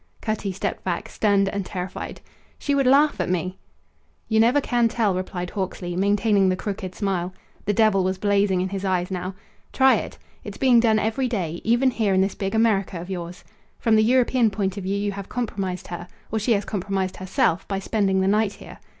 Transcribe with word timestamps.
Cutty 0.19 0.51
stepped 0.51 0.83
back, 0.83 1.09
stunned 1.09 1.47
and 1.49 1.63
terrified. 1.63 2.21
"She 2.57 2.73
would 2.73 2.87
laugh 2.87 3.21
at 3.21 3.29
me!" 3.29 3.59
"You 4.27 4.39
never 4.39 4.59
can 4.59 4.87
tell," 4.87 5.13
replied 5.13 5.51
Hawksley, 5.51 5.95
maintaining 5.95 6.49
the 6.49 6.55
crooked 6.55 6.95
smile. 6.95 7.35
The 7.65 7.73
devil 7.73 8.03
was 8.03 8.17
blazing 8.17 8.61
in 8.61 8.69
his 8.69 8.83
eyes 8.83 9.11
now. 9.11 9.35
"Try 9.73 9.97
it. 9.97 10.17
It's 10.43 10.57
being 10.57 10.79
done 10.79 10.97
every 10.97 11.27
day; 11.27 11.61
even 11.63 11.91
here 11.91 12.15
in 12.15 12.21
this 12.21 12.33
big 12.33 12.55
America 12.55 12.99
of 12.99 13.11
yours. 13.11 13.43
From 13.77 13.95
the 13.95 14.03
European 14.03 14.49
point 14.49 14.75
of 14.75 14.81
view 14.85 14.97
you 14.97 15.11
have 15.11 15.29
compromised 15.29 15.85
her 15.89 16.07
or 16.31 16.39
she 16.39 16.53
has 16.53 16.65
compromised 16.65 17.17
herself, 17.17 17.67
by 17.67 17.77
spending 17.77 18.21
the 18.21 18.27
night 18.27 18.53
here. 18.53 18.79